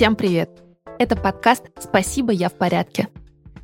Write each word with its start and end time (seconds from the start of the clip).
Всем 0.00 0.16
привет! 0.16 0.48
Это 0.98 1.14
подкаст 1.14 1.64
«Спасибо, 1.78 2.32
я 2.32 2.48
в 2.48 2.54
порядке». 2.54 3.08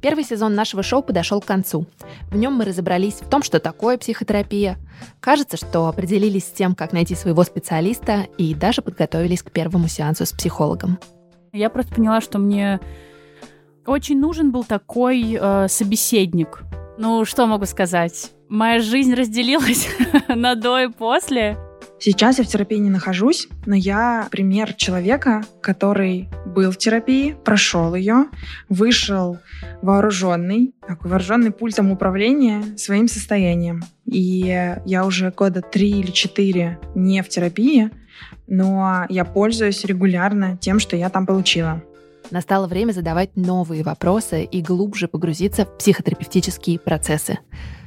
Первый 0.03 0.23
сезон 0.23 0.55
нашего 0.55 0.83
шоу 0.83 1.01
подошел 1.01 1.41
к 1.41 1.47
концу. 1.47 1.87
В 2.31 2.37
нем 2.37 2.53
мы 2.53 2.67
разобрались 2.67 3.23
в 3.23 3.29
том, 3.31 3.43
что 3.43 3.59
такое 3.59 3.97
психотерапия. 3.97 4.77
Кажется, 5.21 5.57
что 5.57 5.89
определились 5.89 6.45
с 6.45 6.51
тем, 6.51 6.75
как 6.75 6.93
найти 6.93 7.15
своего 7.15 7.43
специалиста 7.43 8.27
и 8.37 8.55
даже 8.55 8.83
подготовились 8.83 9.43
к 9.43 9.51
первому 9.51 9.89
сеансу 9.89 10.27
с 10.27 10.33
психологом. 10.33 10.99
Я 11.55 11.71
просто 11.71 11.95
поняла, 11.95 12.21
что 12.21 12.39
мне 12.39 12.81
очень 13.87 14.21
нужен 14.21 14.53
был 14.53 14.65
такой 14.65 15.39
э, 15.41 15.69
собеседник. 15.69 16.65
Ну, 16.99 17.25
что 17.25 17.47
могу 17.47 17.65
сказать? 17.65 18.31
Моя 18.51 18.81
жизнь 18.81 19.15
разделилась 19.15 19.89
на 20.29 20.55
до 20.55 20.81
и 20.81 20.89
после. 20.89 21.57
Сейчас 21.99 22.39
я 22.39 22.45
в 22.45 22.47
терапии 22.47 22.77
не 22.77 22.91
нахожусь, 22.91 23.49
но 23.65 23.75
я 23.75 24.29
пример 24.31 24.75
человека, 24.75 25.43
который 25.63 26.29
был 26.45 26.71
в 26.71 26.77
терапии, 26.77 27.35
прошел 27.45 27.95
ее, 27.95 28.27
вышел 28.69 29.39
вооруженный, 29.81 30.75
такой 30.87 31.11
вооруженный 31.11 31.51
пультом 31.51 31.91
управления 31.91 32.63
своим 32.77 33.09
состоянием. 33.09 33.83
И 34.05 34.77
я 34.85 35.07
уже 35.07 35.31
года 35.31 35.63
три 35.63 35.91
или 36.01 36.11
четыре 36.11 36.79
не 36.95 37.23
в 37.23 37.29
терапии, 37.29 37.91
но 38.47 39.07
я 39.09 39.25
пользуюсь 39.25 39.85
регулярно 39.85 40.59
тем, 40.59 40.79
что 40.79 40.97
я 40.97 41.09
там 41.09 41.27
получила. 41.27 41.83
Настало 42.31 42.67
время 42.67 42.93
задавать 42.93 43.37
новые 43.37 43.83
вопросы 43.83 44.45
и 44.45 44.61
глубже 44.61 45.07
погрузиться 45.07 45.65
в 45.65 45.79
психотерапевтические 45.79 46.79
процессы. 46.79 47.39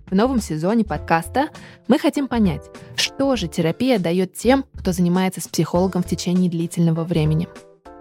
В 0.09 0.15
новом 0.15 0.39
сезоне 0.39 0.85
подкаста 0.85 1.49
мы 1.87 1.99
хотим 1.99 2.27
понять, 2.27 2.63
что 2.95 3.35
же 3.35 3.47
терапия 3.47 3.99
дает 3.99 4.33
тем, 4.33 4.65
кто 4.73 4.91
занимается 4.91 5.41
с 5.41 5.47
психологом 5.47 6.03
в 6.03 6.07
течение 6.07 6.49
длительного 6.49 7.03
времени. 7.03 7.47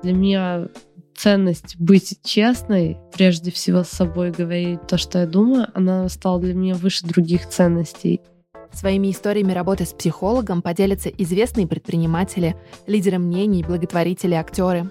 Для 0.02 0.12
меня 0.12 0.68
ценность 1.16 1.76
быть 1.78 2.20
честной, 2.22 2.96
прежде 3.12 3.50
всего 3.50 3.82
с 3.82 3.88
собой 3.88 4.30
говорить 4.30 4.86
то, 4.86 4.96
что 4.96 5.18
я 5.18 5.26
думаю, 5.26 5.66
она 5.74 6.08
стала 6.08 6.40
для 6.40 6.54
меня 6.54 6.74
выше 6.76 7.04
других 7.04 7.48
ценностей. 7.48 8.20
Своими 8.72 9.10
историями 9.10 9.52
работы 9.52 9.84
с 9.84 9.92
психологом 9.92 10.62
поделятся 10.62 11.08
известные 11.08 11.66
предприниматели, 11.66 12.54
лидеры 12.86 13.18
мнений, 13.18 13.64
благотворители, 13.64 14.34
актеры. 14.34 14.88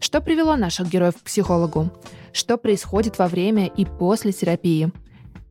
Что 0.00 0.22
привело 0.22 0.56
наших 0.56 0.88
героев 0.88 1.14
к 1.16 1.24
психологу? 1.24 1.90
Что 2.32 2.56
происходит 2.56 3.18
во 3.18 3.28
время 3.28 3.66
и 3.66 3.84
после 3.84 4.32
терапии? 4.32 4.90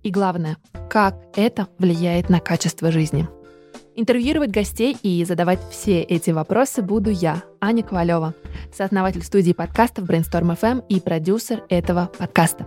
И 0.01 0.09
главное, 0.09 0.57
как 0.89 1.15
это 1.35 1.67
влияет 1.77 2.29
на 2.29 2.39
качество 2.39 2.91
жизни. 2.91 3.27
Интервьюировать 3.95 4.49
гостей 4.49 4.97
и 5.03 5.23
задавать 5.23 5.59
все 5.69 6.01
эти 6.01 6.31
вопросы 6.31 6.81
буду 6.81 7.09
я, 7.09 7.43
Аня 7.61 7.83
Ковалева, 7.83 8.33
сооснователь 8.73 9.23
студии 9.23 9.51
подкастов 9.51 10.05
Brainstorm 10.05 10.57
FM 10.57 10.83
и 10.87 10.99
продюсер 10.99 11.63
этого 11.69 12.09
подкаста. 12.17 12.65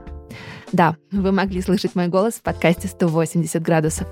Да, 0.72 0.96
вы 1.10 1.32
могли 1.32 1.60
слышать 1.60 1.94
мой 1.94 2.08
голос 2.08 2.34
в 2.34 2.42
подкасте 2.42 2.88
«180 2.88 3.60
градусов». 3.60 4.08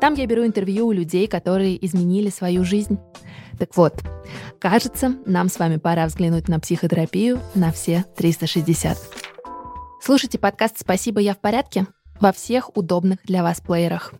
Там 0.00 0.14
я 0.14 0.26
беру 0.26 0.46
интервью 0.46 0.86
у 0.86 0.92
людей, 0.92 1.26
которые 1.26 1.84
изменили 1.84 2.30
свою 2.30 2.64
жизнь. 2.64 2.98
Так 3.58 3.76
вот, 3.76 4.02
кажется, 4.58 5.16
нам 5.26 5.50
с 5.50 5.58
вами 5.58 5.76
пора 5.76 6.06
взглянуть 6.06 6.48
на 6.48 6.58
психотерапию 6.58 7.38
на 7.54 7.70
все 7.70 8.06
360. 8.16 8.96
Слушайте 10.02 10.38
подкаст 10.38 10.78
«Спасибо, 10.78 11.20
я 11.20 11.34
в 11.34 11.38
порядке» 11.38 11.86
во 12.18 12.32
всех 12.32 12.74
удобных 12.76 13.18
для 13.24 13.42
вас 13.42 13.60
плеерах. 13.60 14.14